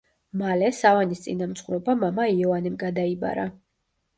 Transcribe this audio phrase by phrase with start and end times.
[0.41, 3.45] მალე, სავანის წინამძღვრობა მამა იოანემ გადაიბარა.